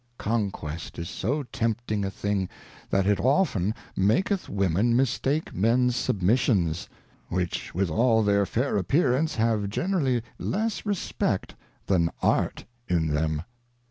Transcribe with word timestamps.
Conquest 0.17 0.97
is 0.97 1.09
so 1.11 1.43
tempting 1.43 2.03
a 2.03 2.09
thing, 2.09 2.49
that 2.89 3.05
it 3.05 3.19
often 3.19 3.75
maketh 3.95 4.49
Women 4.49 4.95
mistake 4.95 5.53
Men's 5.53 5.95
Submissions; 5.95 6.89
which 7.29 7.75
with 7.75 7.91
all 7.91 8.23
their 8.23 8.47
fair 8.47 8.77
Appear 8.77 9.15
ance, 9.15 9.35
have 9.35 9.69
generally 9.69 10.23
less 10.39 10.87
Respect 10.87 11.53
than 11.85 12.09
Art 12.23 12.65
in 12.87 13.09
them. 13.09 13.43